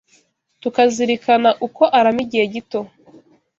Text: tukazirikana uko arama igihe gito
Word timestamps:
tukazirikana 0.61 1.49
uko 1.65 1.83
arama 1.97 2.19
igihe 2.25 2.45
gito 2.53 2.79